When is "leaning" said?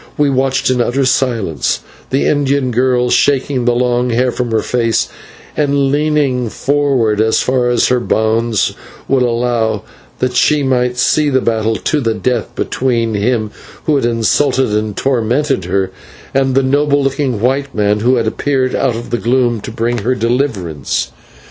5.91-6.49